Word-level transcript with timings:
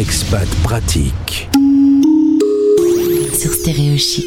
expat 0.00 0.48
pratique. 0.62 1.50
Sur 3.38 3.52
Stéréo 3.52 3.98
Chic. 3.98 4.24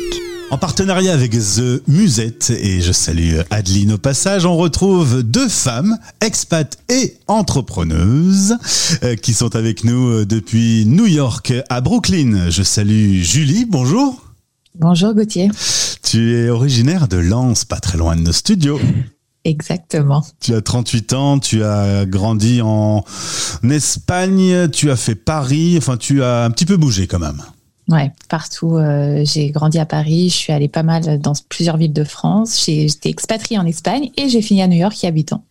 En 0.52 0.60
partenariat 0.60 1.14
avec 1.14 1.32
The 1.32 1.82
Musette, 1.88 2.52
et 2.52 2.80
je 2.80 2.92
salue 2.92 3.40
Adeline 3.50 3.94
au 3.94 3.98
passage, 3.98 4.46
on 4.46 4.56
retrouve 4.56 5.24
deux 5.24 5.50
femmes, 5.50 5.98
expats 6.22 6.78
et 6.90 7.18
entrepreneuses, 7.28 8.56
euh, 9.02 9.16
qui 9.16 9.34
sont 9.34 9.56
avec 9.56 9.84
nous 9.84 10.10
euh, 10.10 10.26
depuis 10.28 10.86
New 10.86 11.08
York 11.08 11.52
à 11.70 11.82
Brooklyn. 11.82 12.52
Je 12.52 12.62
salue 12.62 13.24
Julie, 13.24 13.66
bonjour. 13.66 14.22
Bonjour 14.78 15.16
Gauthier. 15.16 15.50
Tu 16.04 16.36
es 16.36 16.50
originaire 16.52 17.08
de 17.08 17.18
Lens, 17.18 17.66
pas 17.66 17.80
très 17.80 17.98
loin 17.98 18.16
de 18.16 18.22
nos 18.22 18.32
studios. 18.32 18.80
Exactement. 19.46 20.24
Tu 20.40 20.54
as 20.54 20.62
38 20.62 21.14
ans, 21.14 21.40
tu 21.40 21.64
as 21.64 22.06
grandi 22.06 22.62
en 22.62 23.04
Espagne, 23.70 24.70
tu 24.70 24.90
as 24.90 24.96
fait 24.96 25.16
Paris, 25.16 25.76
enfin 25.78 25.98
tu 25.98 26.24
as 26.24 26.46
un 26.46 26.52
petit 26.52 26.66
peu 26.66 26.78
bougé 26.78 27.08
quand 27.08 27.20
même. 27.20 27.42
Ouais, 27.90 28.12
partout. 28.30 28.78
Euh, 28.78 29.24
j'ai 29.26 29.50
grandi 29.50 29.78
à 29.78 29.86
Paris, 29.86 30.30
je 30.30 30.36
suis 30.36 30.54
allée 30.54 30.70
pas 30.70 30.84
mal 30.84 31.20
dans 31.20 31.34
plusieurs 31.50 31.78
villes 31.78 31.94
de 31.94 32.04
France. 32.04 32.64
J'étais 32.66 33.10
expatriée 33.10 33.60
en 33.60 33.66
Espagne 33.66 34.10
et 34.16 34.30
j'ai 34.30 34.42
fini 34.42 34.62
à 34.62 34.68
New 34.68 34.78
York 34.78 34.96
il 35.02 35.06
y 35.06 35.10
a 35.10 35.12
8 35.12 35.34
ans. 35.34 35.44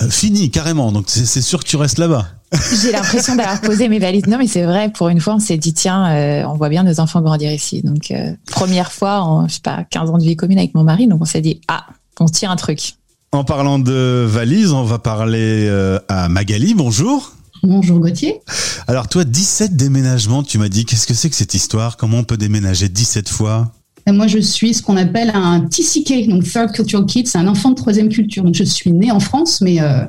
Euh, 0.00 0.08
fini, 0.08 0.50
carrément. 0.50 0.92
Donc 0.92 1.04
c'est 1.08 1.42
sûr 1.42 1.62
que 1.62 1.68
tu 1.68 1.76
restes 1.76 1.98
là-bas. 1.98 2.26
J'ai 2.80 2.92
l'impression 2.92 3.34
d'avoir 3.34 3.60
posé 3.60 3.88
mes 3.88 3.98
valises. 3.98 4.26
Non, 4.26 4.38
mais 4.38 4.46
c'est 4.46 4.62
vrai. 4.62 4.90
Pour 4.90 5.08
une 5.08 5.20
fois, 5.20 5.34
on 5.34 5.38
s'est 5.38 5.56
dit 5.56 5.74
tiens, 5.74 6.06
euh, 6.10 6.44
on 6.44 6.54
voit 6.54 6.68
bien 6.68 6.84
nos 6.84 7.00
enfants 7.00 7.20
grandir 7.20 7.50
ici. 7.50 7.82
Donc 7.82 8.12
première 8.46 8.92
fois 8.92 9.20
en 9.20 9.48
je 9.48 9.54
sais 9.54 9.60
pas 9.60 9.84
15 9.90 10.10
ans 10.10 10.18
de 10.18 10.22
vie 10.22 10.36
commune 10.36 10.58
avec 10.58 10.74
mon 10.74 10.84
mari. 10.84 11.06
Donc 11.06 11.22
on 11.22 11.24
s'est 11.26 11.40
dit 11.40 11.60
ah, 11.68 11.86
on 12.20 12.26
tient 12.26 12.50
un 12.50 12.56
truc. 12.56 12.94
En 13.32 13.44
parlant 13.44 13.78
de 13.78 14.24
valises, 14.28 14.72
on 14.72 14.84
va 14.84 14.98
parler 14.98 15.68
à 16.08 16.28
Magali. 16.28 16.74
Bonjour. 16.74 17.32
Bonjour 17.62 17.98
Gauthier. 17.98 18.40
Alors 18.86 19.08
toi, 19.08 19.24
17 19.24 19.76
déménagements, 19.76 20.42
tu 20.42 20.58
m'as 20.58 20.68
dit, 20.68 20.84
qu'est-ce 20.84 21.06
que 21.06 21.14
c'est 21.14 21.30
que 21.30 21.36
cette 21.36 21.54
histoire? 21.54 21.96
Comment 21.96 22.18
on 22.18 22.24
peut 22.24 22.36
déménager 22.36 22.88
17 22.88 23.28
fois? 23.28 23.72
Moi, 24.12 24.28
je 24.28 24.38
suis 24.38 24.72
ce 24.72 24.82
qu'on 24.82 24.96
appelle 24.96 25.32
un 25.34 25.60
TCK, 25.60 26.28
donc 26.28 26.44
Third 26.44 26.70
Cultural 26.72 27.06
Kid, 27.06 27.26
c'est 27.26 27.38
un 27.38 27.48
enfant 27.48 27.70
de 27.70 27.74
troisième 27.74 28.08
culture. 28.08 28.44
Donc, 28.44 28.54
je 28.54 28.62
suis 28.62 28.92
née 28.92 29.10
en 29.10 29.18
France, 29.18 29.60
mais 29.60 29.80
euh, 29.80 30.04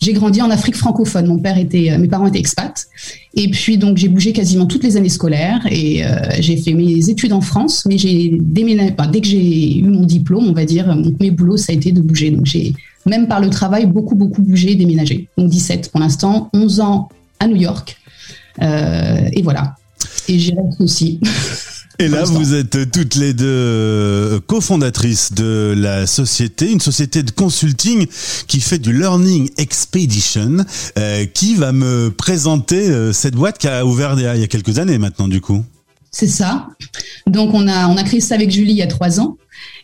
j'ai 0.00 0.12
grandi 0.12 0.42
en 0.42 0.50
Afrique 0.50 0.76
francophone. 0.76 1.26
Mon 1.26 1.38
père 1.38 1.56
était, 1.56 1.90
euh, 1.90 1.98
mes 1.98 2.08
parents 2.08 2.26
étaient 2.26 2.38
expats, 2.38 2.86
et 3.34 3.50
puis 3.50 3.78
donc 3.78 3.96
j'ai 3.96 4.08
bougé 4.08 4.32
quasiment 4.32 4.66
toutes 4.66 4.84
les 4.84 4.96
années 4.96 5.08
scolaires 5.08 5.66
et 5.70 6.04
euh, 6.04 6.08
j'ai 6.40 6.56
fait 6.56 6.74
mes 6.74 7.08
études 7.08 7.32
en 7.32 7.40
France, 7.40 7.86
mais 7.88 7.96
j'ai 7.96 8.36
déménagé. 8.38 8.94
dès 9.10 9.20
que 9.20 9.26
j'ai 9.26 9.78
eu 9.78 9.84
mon 9.84 10.04
diplôme, 10.04 10.46
on 10.48 10.52
va 10.52 10.66
dire, 10.66 10.94
mon 10.94 11.12
premier 11.12 11.30
boulot, 11.30 11.56
ça 11.56 11.72
a 11.72 11.74
été 11.74 11.90
de 11.90 12.02
bouger. 12.02 12.30
Donc, 12.30 12.44
j'ai 12.44 12.74
même 13.06 13.28
par 13.28 13.40
le 13.40 13.48
travail 13.48 13.86
beaucoup 13.86 14.14
beaucoup 14.14 14.42
bougé, 14.42 14.74
déménagé. 14.74 15.28
Donc 15.38 15.48
17 15.48 15.90
pour 15.90 16.00
l'instant, 16.00 16.50
11 16.52 16.80
ans 16.80 17.08
à 17.40 17.46
New 17.46 17.56
York, 17.56 17.96
et 18.60 19.42
voilà. 19.42 19.76
Et 20.28 20.38
j'y 20.38 20.52
reste 20.52 20.80
aussi. 20.80 21.18
Et 22.00 22.06
là, 22.06 22.22
vous 22.22 22.54
êtes 22.54 22.92
toutes 22.92 23.16
les 23.16 23.34
deux 23.34 23.44
euh, 23.46 24.40
cofondatrices 24.46 25.32
de 25.32 25.74
la 25.76 26.06
société, 26.06 26.70
une 26.70 26.80
société 26.80 27.24
de 27.24 27.32
consulting 27.32 28.06
qui 28.46 28.60
fait 28.60 28.78
du 28.78 28.92
Learning 28.92 29.50
Expedition, 29.56 30.64
euh, 30.96 31.26
qui 31.26 31.56
va 31.56 31.72
me 31.72 32.10
présenter 32.10 32.88
euh, 32.88 33.12
cette 33.12 33.34
boîte 33.34 33.58
qui 33.58 33.66
a 33.66 33.84
ouvert 33.84 34.14
il 34.16 34.40
y 34.40 34.44
a 34.44 34.46
quelques 34.46 34.78
années 34.78 34.98
maintenant, 34.98 35.26
du 35.26 35.40
coup. 35.40 35.64
C'est 36.12 36.28
ça. 36.28 36.68
Donc, 37.26 37.52
on 37.52 37.66
a, 37.66 37.88
on 37.88 37.96
a 37.96 38.04
créé 38.04 38.20
ça 38.20 38.36
avec 38.36 38.52
Julie 38.52 38.72
il 38.72 38.78
y 38.78 38.82
a 38.82 38.86
trois 38.86 39.18
ans. 39.18 39.36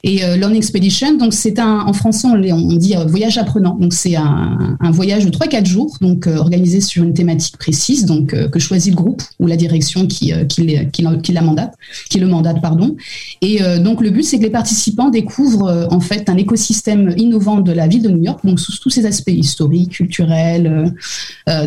Et 0.06 0.22
euh, 0.22 0.36
Learning 0.36 0.58
Expedition, 0.58 1.16
donc 1.16 1.32
c'est 1.32 1.58
un, 1.58 1.80
en 1.80 1.94
français 1.94 2.28
on, 2.28 2.76
dit 2.76 2.94
euh, 2.94 3.06
voyage 3.06 3.38
apprenant. 3.38 3.74
Donc 3.74 3.94
c'est 3.94 4.16
un, 4.16 4.76
voyage 4.90 5.24
de 5.24 5.30
3-4 5.30 5.64
jours, 5.64 5.96
donc 6.02 6.26
euh, 6.26 6.36
organisé 6.36 6.82
sur 6.82 7.02
une 7.02 7.14
thématique 7.14 7.56
précise, 7.56 8.04
donc 8.04 8.34
que 8.50 8.58
choisit 8.58 8.92
le 8.92 8.96
groupe 8.96 9.22
ou 9.40 9.46
la 9.46 9.56
direction 9.56 10.06
qui, 10.06 10.32
qui, 10.46 10.66
qui, 10.92 11.06
qui, 11.22 11.32
le 12.18 12.26
mandate, 12.26 12.60
pardon. 12.60 12.96
Et 13.40 13.60
donc 13.80 14.02
le 14.02 14.10
but 14.10 14.22
c'est 14.24 14.38
que 14.38 14.42
les 14.42 14.50
participants 14.50 15.08
découvrent 15.08 15.88
en 15.90 16.00
fait 16.00 16.28
un 16.28 16.36
écosystème 16.36 17.14
innovant 17.16 17.60
de 17.60 17.72
la 17.72 17.88
ville 17.88 18.02
de 18.02 18.10
New 18.10 18.22
York, 18.22 18.40
donc 18.44 18.60
sous 18.60 18.76
tous 18.78 18.90
ces 18.90 19.06
aspects 19.06 19.30
historiques, 19.30 19.92
culturels, 19.92 20.92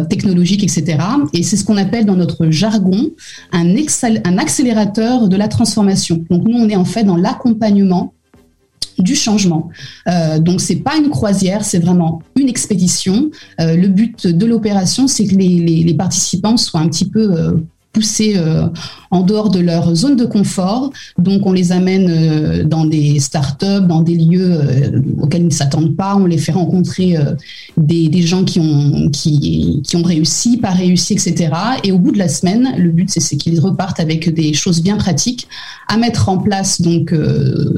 technologiques, 0.10 0.64
etc. 0.64 1.00
Et 1.34 1.42
c'est 1.42 1.58
ce 1.58 1.66
qu'on 1.66 1.78
appelle 1.78 2.06
dans 2.06 2.16
notre 2.16 2.52
jargon 2.52 3.10
un, 3.52 3.66
un 3.68 4.38
accélérateur 4.38 5.28
de 5.28 5.36
la 5.36 5.48
transformation. 5.48 6.24
Donc 6.30 6.48
nous 6.48 6.58
on 6.58 6.70
est 6.70 6.76
en 6.76 6.86
fait 6.86 7.04
dans 7.04 7.18
l'accompagnement 7.18 8.14
du 8.98 9.16
changement. 9.16 9.70
Euh, 10.08 10.40
donc 10.40 10.62
c'est 10.62 10.78
pas 10.78 10.98
une 10.98 11.10
croisière, 11.10 11.64
c'est 11.64 11.80
vraiment 11.80 12.22
une 12.36 12.50
expédition. 12.50 13.30
Euh, 13.60 13.76
le 13.76 13.88
but 13.88 14.28
de 14.28 14.46
l'opération, 14.46 15.08
c'est 15.08 15.26
que 15.26 15.36
les, 15.36 15.94
participants 15.98 16.58
soient 16.58 16.82
un 16.82 16.90
petit 16.90 17.10
peu 17.10 17.32
euh, 17.32 17.54
poussés 17.98 18.34
euh, 18.38 18.68
en 19.10 19.22
dehors 19.22 19.50
de 19.50 19.60
leur 19.60 19.96
zone 19.96 20.16
de 20.16 20.26
confort. 20.26 20.92
Donc, 21.18 21.48
on 21.48 21.52
les 21.52 21.72
amène 21.72 22.08
euh, 22.10 22.64
dans 22.64 22.86
des 22.86 23.20
startups, 23.20 23.88
dans 23.88 24.02
des 24.02 24.16
lieux 24.16 24.52
euh, 24.52 25.02
auxquels 25.20 25.42
ils 25.42 25.48
ne 25.48 25.52
s'attendent 25.52 25.96
pas. 25.96 26.16
On 26.16 26.28
les 26.28 26.38
fait 26.38 26.52
rencontrer 26.52 27.18
des, 27.76 28.22
gens 28.22 28.44
qui 28.44 28.60
ont, 28.60 30.04
réussi, 30.04 30.58
pas 30.58 30.70
réussi, 30.70 31.14
etc. 31.14 31.50
Et 31.84 31.92
au 31.92 31.98
bout 31.98 32.12
de 32.12 32.20
la 32.20 32.28
semaine, 32.28 32.76
le 32.78 32.92
but, 32.92 33.10
c'est 33.10 33.38
qu'ils 33.38 33.60
repartent 33.60 34.00
avec 34.00 34.32
des 34.32 34.54
choses 34.54 34.84
bien 34.84 34.98
pratiques 34.98 35.48
à 35.88 35.98
mettre 35.98 36.30
en 36.30 36.38
place 36.38 36.82
donc 36.82 37.16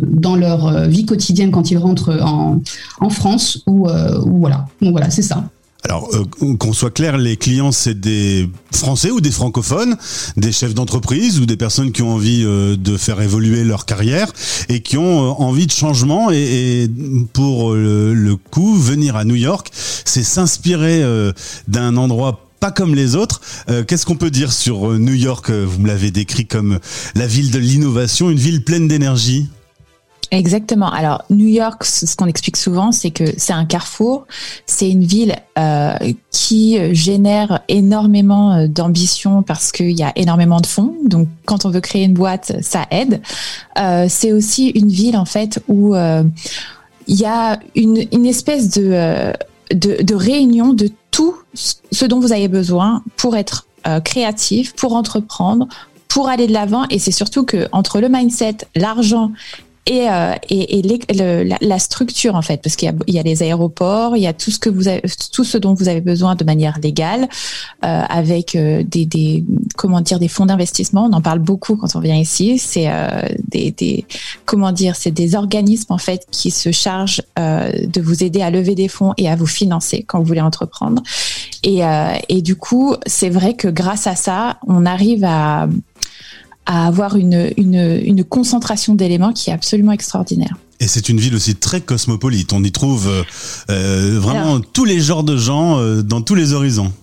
dans 0.04 0.36
leur 0.36 0.88
vie 0.88 1.06
quotidienne 1.06 1.52
quand 1.52 1.72
ils 1.72 1.78
rentrent 1.78 2.20
en, 2.22 3.10
France 3.10 3.64
ou. 3.68 3.88
Donc 3.88 4.92
voilà, 4.92 5.10
c'est 5.10 5.22
ça. 5.22 5.46
Alors, 5.86 6.10
euh, 6.14 6.56
qu'on 6.58 6.74
soit 6.74 6.92
clair, 6.92 7.18
les 7.18 7.38
clients, 7.38 7.72
c'est 7.72 7.98
des 7.98 8.50
Français 8.74 9.12
ou 9.12 9.22
des 9.22 9.32
francophones, 9.32 9.96
des 10.36 10.52
chefs 10.52 10.74
d'entreprise 10.74 11.40
ou 11.40 11.46
des 11.46 11.56
personnes 11.56 11.94
qui 11.94 12.02
ont 12.02 12.14
envie 12.14 12.44
euh, 12.44 12.76
de 12.76 12.98
faire 12.98 13.22
évoluer 13.22 13.64
leur 13.64 13.86
carrière 13.86 14.32
et 14.68 14.82
qui 14.82 14.98
ont 14.98 15.24
euh, 15.24 15.30
envie 15.38 15.68
de 15.68 15.72
changement. 15.72 16.32
Et, 16.32 16.84
et 16.84 16.92
pour 17.32 17.74
le, 17.74 18.36
coup, 18.52 18.76
venir 18.76 19.16
à 19.16 19.24
New 19.24 19.36
York, 19.36 19.72
c'est 19.74 20.24
s'inspirer 20.24 21.04
d'un 21.68 21.98
endroit 21.98 22.46
pas 22.60 22.72
comme 22.72 22.96
les 22.96 23.16
autres. 23.16 23.42
Qu'est-ce 23.88 24.06
qu'on 24.06 24.16
peut 24.16 24.32
dire 24.32 24.52
sur 24.52 24.98
New 24.98 25.14
York? 25.14 25.50
Vous 25.50 25.80
me 25.80 25.88
l'avez 25.88 26.12
décrit 26.12 26.46
comme 26.46 26.80
la 27.16 27.28
ville 27.28 27.52
de 27.52 27.60
l'innovation, 27.60 28.30
une 28.30 28.38
ville 28.38 28.64
pleine 28.64 28.88
d'énergie. 28.88 29.50
Exactement. 30.32 30.92
Alors 30.92 31.24
New 31.30 31.48
York, 31.48 31.84
ce 31.84 32.16
qu'on 32.16 32.28
explique 32.28 32.58
souvent, 32.58 32.92
c'est 32.92 33.10
que 33.10 33.24
c'est 33.38 33.54
un 33.54 33.66
carrefour, 33.66 34.28
c'est 34.68 34.90
une 34.90 35.04
ville 35.04 35.36
euh, 35.58 35.94
qui 36.30 36.78
génère 36.94 37.62
énormément 37.68 38.54
euh, 38.54 38.68
d'ambition 38.68 39.42
parce 39.42 39.72
qu'il 39.72 39.98
y 39.98 40.04
a 40.04 40.12
énormément 40.16 40.62
de 40.62 40.68
fonds. 40.68 40.94
Donc 41.04 41.28
quand 41.46 41.66
on 41.66 41.72
veut 41.72 41.82
créer 41.82 42.04
une 42.04 42.14
boîte, 42.14 42.54
ça 42.62 42.86
aide. 42.92 43.22
Euh, 43.80 44.06
c'est 44.10 44.32
aussi 44.32 44.70
une 44.70 44.90
ville 44.90 45.18
en 45.18 45.26
fait 45.26 45.62
où 45.68 45.96
euh, 45.96 46.24
il 47.08 47.20
y 47.20 47.26
a 47.26 47.60
une, 47.76 48.26
espèce 48.26 48.70
de, 48.70 48.90
euh, 48.92 49.34
de, 49.72 50.02
de 50.02 50.16
réunion 50.16 50.74
de 50.74 50.90
tout 51.12 51.36
ce 51.54 52.06
dont 52.06 52.20
vous 52.20 52.34
avez 52.34 52.48
besoin 52.48 53.04
pour 53.18 53.36
être 53.36 53.66
créatif, 54.04 54.76
pour 54.76 54.94
entreprendre, 54.94 55.68
pour 56.08 56.28
aller 56.28 56.48
de 56.48 56.54
l'avant. 56.54 56.86
Et 56.90 57.00
c'est 57.00 57.12
surtout 57.12 57.44
que 57.44 57.68
entre 57.72 58.00
le 58.00 58.10
mindset, 58.10 58.58
l'argent 58.76 59.32
et, 59.90 60.08
euh, 60.08 60.36
et, 60.50 60.80
et 60.80 61.00
la, 61.62 61.80
structure 61.80 62.36
en 62.36 62.44
fait, 62.44 62.62
parce 62.62 62.76
qu'il 62.76 62.94
y, 63.08 63.14
y, 63.14 63.18
a 63.20 63.24
les 63.24 63.42
aéroports, 63.42 64.16
il 64.16 64.22
y 64.22 64.28
a 64.28 64.34
tout 64.34 64.52
ce 64.52 64.60
que 64.60 64.70
vous 64.70 64.88
avez, 64.88 65.02
tout 65.34 65.44
ce 65.44 65.58
dont 65.58 65.74
vous 65.74 65.90
avez 65.90 66.00
besoin 66.00 66.36
de 66.36 66.44
manière 66.44 66.78
légale, 66.80 67.28
euh, 67.84 68.04
avec 68.08 68.56
euh, 68.56 68.84
des, 68.84 69.08
des, 69.08 69.44
comment 69.78 70.02
dire 70.02 70.20
des 70.20 70.28
fonds 70.28 70.46
d'investissement. 70.46 71.10
On 71.12 71.14
en 71.14 71.22
parle 71.22 71.40
beaucoup 71.40 71.76
quand 71.76 71.96
on 71.96 72.02
vient 72.02 72.16
ici. 72.16 72.60
C'est 72.60 72.88
euh, 72.88 73.08
des, 73.48 73.72
des, 73.72 74.06
comment 74.46 74.72
dire, 74.72 74.96
c'est 74.96 75.10
des 75.10 75.34
organismes 75.34 75.92
en 75.92 75.98
fait 75.98 76.28
qui 76.30 76.52
se 76.52 76.72
chargent 76.72 77.24
euh, 77.40 77.72
de 77.88 78.00
vous 78.00 78.24
aider 78.24 78.44
à 78.44 78.52
lever 78.52 78.76
des 78.76 78.90
fonds 78.90 79.16
et 79.18 79.28
à 79.28 79.36
vous 79.36 79.48
financer 79.48 80.04
quand 80.04 80.20
vous 80.20 80.26
voulez 80.26 80.42
entreprendre. 80.42 81.02
Et, 81.64 81.82
et 82.30 82.42
du 82.42 82.56
coup, 82.56 82.96
c'est 83.06 83.30
vrai 83.30 83.54
que 83.54 83.68
grâce 83.68 84.08
à 84.08 84.16
ça, 84.16 84.58
on 84.66 84.86
arrive 84.86 85.26
à 85.26 85.68
à 86.70 86.86
avoir 86.86 87.16
une, 87.16 87.52
une, 87.58 88.00
une 88.06 88.24
concentration 88.24 88.94
d'éléments 88.94 89.34
qui 89.34 89.50
est 89.50 89.54
absolument 89.54 89.92
extraordinaire. 89.92 90.56
Et 90.80 90.88
c'est 90.88 91.10
une 91.10 91.20
ville 91.20 91.34
aussi 91.34 91.56
très 91.56 91.82
cosmopolite. 91.82 92.54
On 92.54 92.64
y 92.64 92.72
trouve 92.72 93.08
euh, 93.10 93.24
euh 93.72 94.20
vraiment 94.20 94.60
tous 94.60 94.86
les 94.86 95.02
genres 95.02 95.24
de 95.24 95.36
gens 95.36 95.80
euh, 95.80 96.04
dans 96.04 96.22
tous 96.22 96.36
les 96.36 96.54
horizons. 96.54 96.94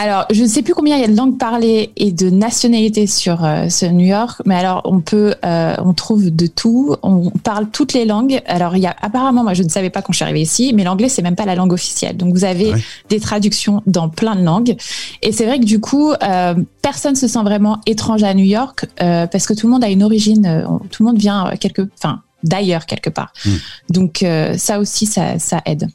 Alors, 0.00 0.26
je 0.30 0.44
ne 0.44 0.46
sais 0.46 0.62
plus 0.62 0.74
combien 0.74 0.94
il 0.94 1.00
y 1.00 1.04
a 1.04 1.08
de 1.08 1.16
langues 1.16 1.38
parlées 1.38 1.90
et 1.96 2.12
de 2.12 2.30
nationalités 2.30 3.08
sur 3.08 3.44
euh, 3.44 3.68
ce 3.68 3.84
New 3.84 4.06
York, 4.06 4.40
mais 4.46 4.54
alors 4.54 4.82
on 4.84 5.00
peut, 5.00 5.34
euh, 5.44 5.74
on 5.84 5.92
trouve 5.92 6.30
de 6.30 6.46
tout. 6.46 6.94
On 7.02 7.30
parle 7.30 7.68
toutes 7.70 7.94
les 7.94 8.04
langues. 8.04 8.40
Alors, 8.46 8.76
il 8.76 8.82
y 8.82 8.86
a 8.86 8.94
apparemment, 9.02 9.42
moi, 9.42 9.54
je 9.54 9.64
ne 9.64 9.68
savais 9.68 9.90
pas 9.90 10.00
quand 10.00 10.12
je 10.12 10.18
suis 10.18 10.22
arrivée 10.22 10.42
ici, 10.42 10.72
mais 10.72 10.84
l'anglais 10.84 11.08
c'est 11.08 11.22
même 11.22 11.34
pas 11.34 11.46
la 11.46 11.56
langue 11.56 11.72
officielle. 11.72 12.16
Donc, 12.16 12.32
vous 12.32 12.44
avez 12.44 12.74
des 13.08 13.18
traductions 13.18 13.82
dans 13.86 14.08
plein 14.08 14.36
de 14.36 14.42
langues. 14.44 14.76
Et 15.22 15.32
c'est 15.32 15.46
vrai 15.46 15.58
que 15.58 15.64
du 15.64 15.80
coup, 15.80 16.12
euh, 16.12 16.54
personne 16.80 17.16
se 17.16 17.26
sent 17.26 17.42
vraiment 17.42 17.80
étranger 17.86 18.26
à 18.26 18.34
New 18.34 18.44
York 18.44 18.86
parce 18.98 19.48
que 19.48 19.54
tout 19.54 19.66
le 19.66 19.72
monde 19.72 19.82
a 19.82 19.88
une 19.88 20.04
origine. 20.04 20.64
tout 20.92 21.02
le 21.02 21.08
monde 21.08 21.18
vient 21.18 21.54
quelque, 21.58 21.88
enfin, 21.98 22.20
d'ailleurs 22.42 22.86
quelque 22.86 23.10
part. 23.10 23.32
Mm. 23.44 23.50
Donc 23.90 24.24
ça 24.56 24.78
aussi, 24.78 25.06
ça, 25.06 25.38
ça 25.38 25.62
aide. 25.66 25.88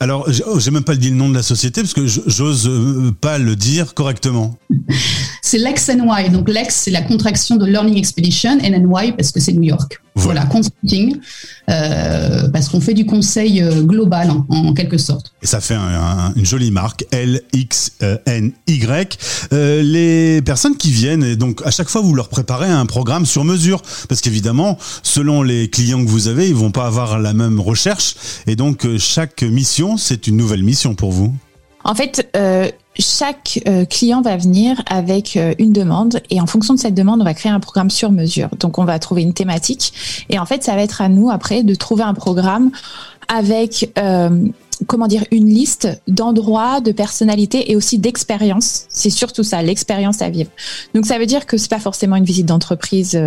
Alors, 0.00 0.28
oh, 0.46 0.60
j'ai 0.60 0.70
même 0.70 0.84
pas 0.84 0.94
dit 0.94 1.10
le 1.10 1.16
nom 1.16 1.28
de 1.28 1.34
la 1.34 1.42
société 1.42 1.80
parce 1.80 1.94
que 1.94 2.06
j'ose 2.06 2.68
euh, 2.68 3.12
pas 3.18 3.38
le 3.38 3.56
dire 3.56 3.94
correctement. 3.94 4.58
C'est 5.46 5.58
Lex 5.58 5.90
NY. 5.90 6.30
Donc, 6.30 6.48
Lex, 6.48 6.74
c'est 6.74 6.90
la 6.90 7.02
contraction 7.02 7.54
de 7.54 7.66
Learning 7.66 7.96
Expedition 7.96 8.58
et 8.58 8.68
NY 8.68 9.12
parce 9.12 9.30
que 9.30 9.38
c'est 9.38 9.52
New 9.52 9.62
York. 9.62 10.00
Voilà, 10.16 10.44
consulting, 10.46 11.18
euh, 11.70 12.48
parce 12.48 12.68
qu'on 12.68 12.80
fait 12.80 12.94
du 12.94 13.06
conseil 13.06 13.62
euh, 13.62 13.82
global 13.82 14.32
en, 14.48 14.74
quelque 14.74 14.98
sorte. 14.98 15.32
Et 15.42 15.46
ça 15.46 15.60
fait 15.60 15.76
une 16.34 16.44
jolie 16.44 16.72
marque, 16.72 17.04
L-X-N-Y. 17.12 19.18
Euh, 19.52 19.82
les 19.82 20.42
personnes 20.42 20.76
qui 20.76 20.90
viennent, 20.90 21.22
et 21.22 21.36
donc 21.36 21.62
à 21.64 21.70
chaque 21.70 21.90
fois 21.90 22.00
vous 22.00 22.14
leur 22.14 22.28
préparez 22.28 22.70
un 22.70 22.86
programme 22.86 23.26
sur 23.26 23.44
mesure, 23.44 23.82
parce 24.08 24.22
qu'évidemment, 24.22 24.78
selon 25.02 25.42
les 25.42 25.68
clients 25.68 26.02
que 26.02 26.10
vous 26.10 26.28
avez, 26.28 26.48
ils 26.48 26.56
vont 26.56 26.72
pas 26.72 26.86
avoir 26.86 27.20
la 27.20 27.34
même 27.34 27.60
recherche, 27.60 28.14
et 28.48 28.56
donc 28.56 28.86
chaque 28.98 29.42
mission, 29.42 29.98
c'est 29.98 30.26
une 30.26 30.38
nouvelle 30.38 30.64
mission 30.64 30.94
pour 30.94 31.12
vous. 31.12 31.36
En 31.86 31.94
fait, 31.94 32.28
chaque 32.98 33.60
euh, 33.68 33.84
client 33.84 34.22
va 34.22 34.36
venir 34.36 34.82
avec 34.86 35.36
euh, 35.36 35.54
une 35.58 35.72
demande 35.72 36.20
et 36.30 36.40
en 36.40 36.46
fonction 36.46 36.74
de 36.74 36.78
cette 36.78 36.94
demande, 36.94 37.20
on 37.20 37.24
va 37.24 37.34
créer 37.34 37.52
un 37.52 37.60
programme 37.60 37.90
sur 37.90 38.10
mesure. 38.10 38.48
Donc 38.58 38.78
on 38.78 38.84
va 38.84 38.98
trouver 38.98 39.22
une 39.22 39.34
thématique 39.34 39.92
et 40.28 40.38
en 40.38 40.46
fait, 40.46 40.64
ça 40.64 40.74
va 40.74 40.82
être 40.82 41.00
à 41.00 41.08
nous 41.08 41.30
après 41.30 41.62
de 41.62 41.74
trouver 41.74 42.02
un 42.02 42.14
programme 42.14 42.70
avec 43.28 43.92
euh, 43.98 44.48
comment 44.86 45.06
dire 45.06 45.24
une 45.30 45.46
liste 45.46 45.88
d'endroits, 46.08 46.80
de 46.80 46.92
personnalités 46.92 47.70
et 47.70 47.76
aussi 47.76 47.98
d'expériences. 47.98 48.86
C'est 48.88 49.10
surtout 49.10 49.42
ça, 49.42 49.62
l'expérience 49.62 50.22
à 50.22 50.30
vivre. 50.30 50.50
Donc 50.94 51.06
ça 51.06 51.18
veut 51.18 51.26
dire 51.26 51.46
que 51.46 51.56
c'est 51.56 51.70
pas 51.70 51.80
forcément 51.80 52.16
une 52.16 52.24
visite 52.24 52.46
d'entreprise 52.46 53.18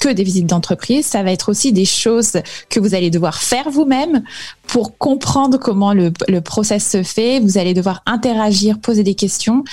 que 0.00 0.08
des 0.08 0.24
visites 0.24 0.46
d'entreprise, 0.46 1.06
ça 1.06 1.22
va 1.22 1.30
être 1.30 1.50
aussi 1.50 1.72
des 1.72 1.84
choses 1.84 2.38
que 2.68 2.80
vous 2.80 2.94
allez 2.94 3.10
devoir 3.10 3.36
faire 3.36 3.70
vous-même 3.70 4.22
pour 4.66 4.98
comprendre 4.98 5.58
comment 5.58 5.92
le, 5.92 6.12
le 6.28 6.40
process 6.40 6.88
se 6.88 7.02
fait. 7.02 7.40
Vous 7.40 7.58
allez 7.58 7.74
devoir 7.74 8.02
interagir, 8.06 8.78
poser 8.80 9.02
des 9.02 9.14
questions. 9.14 9.64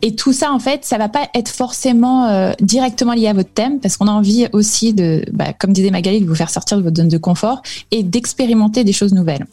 Et 0.00 0.14
tout 0.14 0.32
ça, 0.32 0.52
en 0.52 0.58
fait, 0.58 0.84
ça 0.84 0.98
va 0.98 1.08
pas 1.08 1.28
être 1.34 1.50
forcément 1.50 2.26
euh, 2.28 2.52
directement 2.60 3.12
lié 3.12 3.28
à 3.28 3.32
votre 3.32 3.52
thème 3.52 3.80
parce 3.80 3.96
qu'on 3.96 4.08
a 4.08 4.12
envie 4.12 4.46
aussi 4.52 4.94
de, 4.94 5.24
bah, 5.32 5.52
comme 5.52 5.72
disait 5.72 5.90
Magali, 5.90 6.20
de 6.20 6.26
vous 6.26 6.34
faire 6.34 6.50
sortir 6.50 6.78
de 6.78 6.82
votre 6.82 6.96
zone 6.96 7.08
de 7.08 7.18
confort 7.18 7.62
et 7.90 8.02
d'expérimenter 8.02 8.84
des 8.84 8.92
choses 8.92 9.12
nouvelles. 9.12 9.46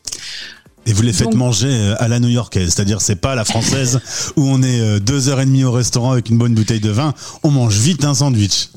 Et 0.85 0.93
vous 0.93 1.01
les 1.01 1.13
faites 1.13 1.33
manger 1.33 1.67
euh, 1.69 1.95
à 1.99 2.07
la 2.07 2.19
new-yorkaise, 2.19 2.73
c'est-à-dire 2.73 3.01
c'est 3.01 3.17
pas 3.17 3.35
la 3.35 3.45
française 3.45 3.99
où 4.37 4.43
on 4.47 4.63
est 4.63 4.79
euh, 4.79 4.99
deux 4.99 5.29
heures 5.29 5.39
et 5.39 5.45
demie 5.45 5.63
au 5.63 5.71
restaurant 5.71 6.13
avec 6.13 6.29
une 6.29 6.37
bonne 6.37 6.55
bouteille 6.55 6.79
de 6.79 6.89
vin, 6.89 7.13
on 7.43 7.51
mange 7.51 7.77
vite 7.77 8.05
un 8.05 8.13
sandwich. 8.13 8.69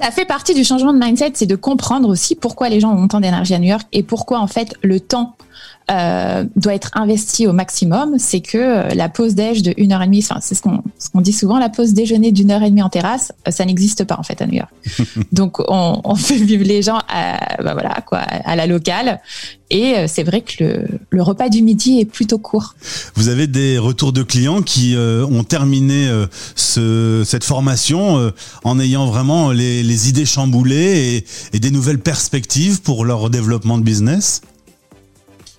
Ça 0.00 0.10
fait 0.10 0.24
partie 0.24 0.54
du 0.54 0.64
changement 0.64 0.92
de 0.92 0.98
mindset, 0.98 1.32
c'est 1.34 1.46
de 1.46 1.56
comprendre 1.56 2.08
aussi 2.08 2.34
pourquoi 2.34 2.68
les 2.68 2.80
gens 2.80 2.92
ont 2.94 3.04
autant 3.04 3.20
d'énergie 3.20 3.54
à 3.54 3.58
New 3.58 3.68
York 3.68 3.86
et 3.92 4.02
pourquoi 4.02 4.40
en 4.40 4.46
fait 4.46 4.74
le 4.82 4.98
temps 4.98 5.36
euh, 5.90 6.44
doit 6.54 6.74
être 6.74 6.90
investi 6.94 7.48
au 7.48 7.52
maximum, 7.52 8.16
c'est 8.18 8.40
que 8.40 8.58
euh, 8.58 8.94
la 8.94 9.08
pause 9.08 9.34
déj 9.34 9.62
de 9.62 9.72
1h30, 9.72 10.24
enfin, 10.24 10.38
c'est 10.40 10.54
ce 10.54 10.62
qu'on 10.62 10.84
ce 10.98 11.10
qu'on 11.10 11.20
dit 11.20 11.32
souvent, 11.32 11.58
la 11.58 11.68
pause 11.68 11.94
déjeuner 11.94 12.30
d'une 12.30 12.52
heure 12.52 12.62
et 12.62 12.70
demie 12.70 12.82
en 12.82 12.88
terrasse, 12.88 13.32
euh, 13.48 13.50
ça 13.50 13.64
n'existe 13.64 14.04
pas 14.04 14.16
en 14.16 14.22
fait 14.22 14.40
à 14.40 14.46
New 14.46 14.54
York. 14.54 14.70
Donc 15.32 15.58
on, 15.68 16.00
on, 16.04 16.14
fait 16.14 16.36
vivre 16.36 16.64
les 16.64 16.82
gens 16.82 17.00
à, 17.08 17.60
bah 17.60 17.72
voilà, 17.72 17.96
quoi, 18.06 18.18
à 18.20 18.54
la 18.54 18.66
locale. 18.68 19.20
Et 19.70 19.94
c'est 20.08 20.24
vrai 20.24 20.40
que 20.40 20.84
le, 21.10 21.22
repas 21.22 21.48
du 21.48 21.62
midi 21.62 22.00
est 22.00 22.04
plutôt 22.04 22.38
court. 22.38 22.74
Vous 23.14 23.28
avez 23.28 23.46
des 23.46 23.78
retours 23.78 24.12
de 24.12 24.22
clients 24.22 24.62
qui 24.62 24.96
ont 24.96 25.44
terminé 25.44 26.10
ce, 26.56 27.22
cette 27.24 27.44
formation 27.44 28.32
en 28.64 28.80
ayant 28.80 29.06
vraiment 29.06 29.52
les, 29.52 30.08
idées 30.08 30.26
chamboulées 30.26 31.24
et 31.52 31.58
des 31.60 31.70
nouvelles 31.70 32.00
perspectives 32.00 32.80
pour 32.82 33.04
leur 33.04 33.30
développement 33.30 33.78
de 33.78 33.84
business? 33.84 34.42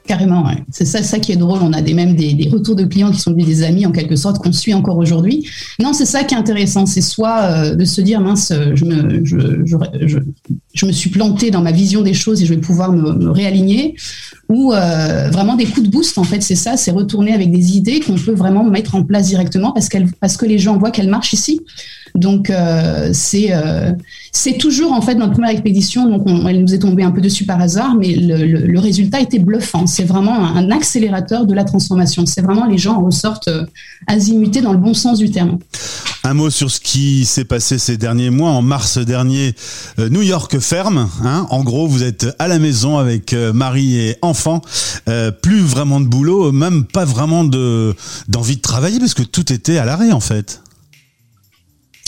Carrément, 0.07 0.45
c'est 0.71 0.85
ça, 0.85 1.19
qui 1.19 1.31
est 1.31 1.37
drôle. 1.37 1.59
On 1.61 1.73
a 1.73 1.81
des, 1.81 1.93
même 1.93 2.15
des, 2.15 2.49
retours 2.51 2.75
de 2.75 2.83
clients 2.85 3.11
qui 3.11 3.19
sont 3.19 3.31
devenus 3.31 3.47
des 3.47 3.63
amis 3.63 3.85
en 3.85 3.91
quelque 3.91 4.15
sorte 4.15 4.39
qu'on 4.39 4.51
suit 4.51 4.73
encore 4.73 4.97
aujourd'hui. 4.97 5.47
Non, 5.79 5.93
c'est 5.93 6.05
ça 6.05 6.23
qui 6.23 6.33
est 6.33 6.37
intéressant, 6.37 6.85
c'est 6.85 7.01
soit 7.01 7.41
euh, 7.41 7.75
de 7.75 7.85
se 7.85 8.01
dire 8.01 8.19
mince, 8.19 8.51
je 8.73 8.83
me, 8.83 9.23
je, 9.23 10.85
me 10.85 10.91
suis 10.91 11.11
planté 11.11 11.51
dans 11.51 11.61
ma 11.61 11.71
vision 11.71 12.01
des 12.01 12.15
choses 12.15 12.41
et 12.41 12.45
je 12.45 12.53
vais 12.53 12.59
pouvoir 12.59 12.91
me, 12.91 13.29
réaligner, 13.29 13.95
ou 14.49 14.73
euh, 14.73 15.29
vraiment 15.29 15.55
des 15.55 15.65
coups 15.65 15.87
de 15.87 15.91
boost. 15.91 16.17
En 16.17 16.23
fait, 16.23 16.41
c'est 16.41 16.55
ça, 16.55 16.77
c'est 16.77 16.91
retourner 16.91 17.33
avec 17.33 17.51
des 17.51 17.77
idées 17.77 17.99
qu'on 17.99 18.15
peut 18.15 18.33
vraiment 18.33 18.63
mettre 18.63 18.95
en 18.95 19.03
place 19.03 19.27
directement 19.27 19.71
parce 19.71 19.87
parce 20.19 20.35
que 20.35 20.45
les 20.45 20.57
gens 20.57 20.77
voient 20.77 20.91
qu'elles 20.91 21.09
marchent 21.09 21.33
ici. 21.33 21.61
Donc 22.15 22.49
euh, 22.49 23.09
c'est 23.13 23.51
c'est 24.31 24.57
toujours 24.57 24.93
en 24.93 25.01
fait 25.01 25.15
notre 25.15 25.33
première 25.33 25.51
expédition, 25.51 26.07
donc 26.07 26.23
elle 26.47 26.61
nous 26.61 26.73
est 26.73 26.79
tombée 26.79 27.03
un 27.03 27.11
peu 27.11 27.21
dessus 27.21 27.45
par 27.45 27.59
hasard, 27.59 27.95
mais 27.95 28.15
le, 28.15 28.45
le 28.45 28.79
résultat 28.79 29.19
était 29.19 29.39
bluffant 29.39 29.81
c'est 29.85 30.03
vraiment 30.03 30.45
un 30.45 30.71
accélérateur 30.71 31.45
de 31.45 31.53
la 31.53 31.63
transformation. 31.63 32.25
C'est 32.25 32.41
vraiment 32.41 32.65
les 32.65 32.77
gens 32.77 33.01
ressortent 33.01 33.47
euh, 33.47 33.65
azimutés 34.07 34.61
dans 34.61 34.73
le 34.73 34.79
bon 34.79 34.93
sens 34.93 35.19
du 35.19 35.31
terme. 35.31 35.59
Un 36.23 36.33
mot 36.33 36.49
sur 36.49 36.69
ce 36.69 36.79
qui 36.79 37.25
s'est 37.25 37.45
passé 37.45 37.79
ces 37.79 37.97
derniers 37.97 38.29
mois. 38.29 38.51
En 38.51 38.61
mars 38.61 38.97
dernier, 38.99 39.55
euh, 39.99 40.09
New 40.09 40.21
York 40.21 40.59
ferme. 40.59 41.09
Hein. 41.23 41.47
En 41.49 41.63
gros, 41.63 41.87
vous 41.87 42.03
êtes 42.03 42.27
à 42.37 42.47
la 42.47 42.59
maison 42.59 42.97
avec 42.97 43.33
euh, 43.33 43.53
mari 43.53 43.97
et 43.97 44.17
enfants. 44.21 44.61
plus 45.41 45.61
vraiment 45.61 45.99
de 45.99 46.05
boulot, 46.05 46.51
même 46.51 46.85
pas 46.85 47.05
vraiment 47.05 47.43
de 47.43 47.95
d'envie 48.27 48.57
de 48.57 48.61
travailler 48.61 48.99
parce 48.99 49.13
que 49.13 49.23
tout 49.23 49.51
était 49.51 49.77
à 49.77 49.85
l'arrêt 49.85 50.11
en 50.11 50.19
fait. 50.19 50.61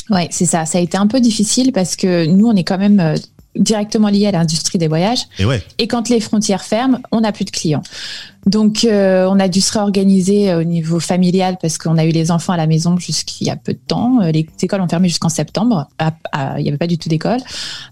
Ouais, 0.10 0.28
c'est 0.32 0.46
ça. 0.46 0.66
Ça 0.66 0.78
a 0.78 0.82
été 0.82 0.98
un 0.98 1.08
peu 1.08 1.22
difficile 1.22 1.72
parce 1.72 1.96
que 1.96 2.26
nous, 2.26 2.48
on 2.48 2.56
est 2.56 2.64
quand 2.64 2.78
même 2.78 3.16
directement 3.56 4.10
lié 4.10 4.28
à 4.28 4.32
l'industrie 4.32 4.78
des 4.78 4.88
voyages. 4.88 5.26
Et, 5.40 5.46
ouais. 5.46 5.64
et 5.78 5.88
quand 5.88 6.10
les 6.10 6.20
frontières 6.20 6.64
ferment, 6.64 7.00
on 7.12 7.22
n'a 7.22 7.32
plus 7.32 7.46
de 7.46 7.52
clients. 7.52 7.84
Donc, 8.46 8.84
euh, 8.84 9.26
on 9.30 9.40
a 9.40 9.48
dû 9.48 9.62
se 9.62 9.72
réorganiser 9.74 10.52
euh, 10.52 10.62
au 10.62 10.64
niveau 10.64 11.00
familial 11.00 11.58
parce 11.62 11.78
qu'on 11.78 11.98
a 11.98 12.06
eu 12.06 12.10
les 12.10 12.32
enfants 12.32 12.54
à 12.54 12.58
la 12.58 12.68
maison 12.68 12.98
jusqu'il 12.98 13.48
y 13.48 13.50
a 13.50 13.56
peu 13.56 13.74
de 13.74 13.80
temps. 13.88 14.22
Euh, 14.22 14.32
les 14.32 14.48
écoles 14.62 14.82
ont 14.82 14.88
fermé 14.88 15.08
jusqu'en 15.08 15.30
septembre. 15.30 15.88
Il 16.02 16.64
n'y 16.64 16.68
avait 16.68 16.78
pas 16.78 16.88
du 16.88 16.98
tout 16.98 17.10
d'école. 17.10 17.40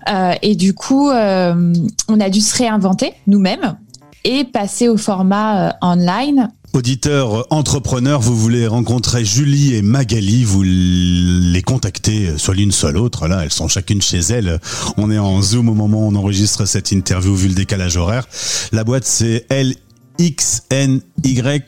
Euh, 0.10 0.34
et 0.42 0.56
du 0.56 0.74
coup, 0.74 1.10
on 1.10 2.20
a 2.20 2.30
dû 2.30 2.42
se 2.42 2.58
réinventer 2.58 3.14
nous-mêmes 3.28 3.78
et 4.24 4.44
passer 4.44 4.88
au 4.88 4.98
format 4.98 5.76
online 5.82 6.50
Auditeurs, 6.74 7.48
entrepreneurs, 7.50 8.22
vous 8.22 8.38
voulez 8.38 8.66
rencontrer 8.66 9.26
Julie 9.26 9.76
et 9.76 9.82
Magali, 9.82 10.46
vous 10.46 10.64
les 10.64 11.62
contactez 11.62 12.38
soit 12.38 12.56
l'une 12.56 12.72
soit 12.72 12.94
l'autre. 12.94 13.28
Là, 13.28 13.44
elles 13.44 13.52
sont 13.52 13.68
chacune 13.68 14.02
chez 14.02 14.20
elles. 14.20 14.58
On 14.96 15.12
est 15.12 15.18
en 15.18 15.42
Zoom 15.42 15.68
au 15.68 15.74
moment 15.74 16.08
où 16.08 16.10
on 16.10 16.16
enregistre 16.16 16.66
cette 16.66 16.94
interview 16.94 17.36
vu 17.36 17.50
le 17.50 17.56
décalage 17.56 17.98
horaire. 17.98 18.26
La 18.72 18.86
boîte 18.86 19.04
c'est 19.04 19.48
LXNY, 19.52 21.02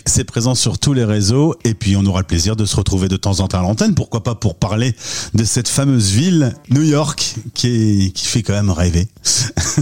c'est 0.06 0.24
présent 0.24 0.56
sur 0.56 0.80
tous 0.80 0.94
les 0.94 1.04
réseaux 1.04 1.54
et 1.66 1.74
puis 1.74 1.98
on 1.98 2.06
aura 2.06 2.22
le 2.22 2.28
plaisir 2.28 2.56
de 2.56 2.64
se 2.64 2.78
retrouver 2.78 3.10
de 3.10 3.18
temps 3.18 3.42
en 3.42 3.50
temps 3.50 3.60
à 3.60 3.64
l'antenne, 3.64 3.96
pourquoi 3.96 4.24
pas 4.24 4.36
pour 4.36 4.56
parler 4.56 4.96
de 5.34 5.44
cette 5.44 5.68
fameuse 5.68 6.12
ville, 6.12 6.54
New 6.70 6.84
York, 6.84 7.36
qui, 7.54 8.14
qui 8.16 8.26
fait 8.26 8.42
quand 8.42 8.54
même 8.54 8.70
rêver. 8.70 9.10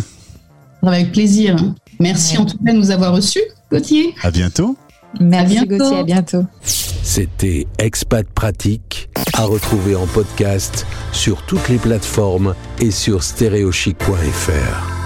Avec 0.82 1.12
plaisir. 1.12 1.58
Merci 2.02 2.38
en 2.38 2.46
tout 2.46 2.58
cas 2.58 2.74
de 2.74 2.78
nous 2.78 2.92
avoir 2.92 3.14
reçus, 3.14 3.44
Gauthier. 3.72 4.16
À 4.24 4.32
bientôt. 4.32 4.76
Merci 5.20 5.68
Gauthier, 5.68 6.00
à 6.00 6.04
bientôt. 6.04 6.46
C'était 6.64 7.68
Expat 7.78 8.28
Pratique, 8.28 9.10
à 9.34 9.44
retrouver 9.44 9.96
en 9.96 10.08
podcast 10.08 10.88
sur 11.12 11.44
toutes 11.44 11.70
les 11.70 11.78
plateformes 11.78 12.56
et 12.80 12.92
sur 12.92 13.24
stéréochic.fr. 13.24 15.01